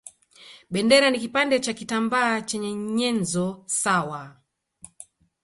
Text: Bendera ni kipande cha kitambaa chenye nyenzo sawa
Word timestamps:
Bendera 0.71 1.09
ni 1.09 1.19
kipande 1.19 1.59
cha 1.59 1.73
kitambaa 1.73 2.41
chenye 2.41 2.73
nyenzo 2.75 3.63
sawa 3.65 4.35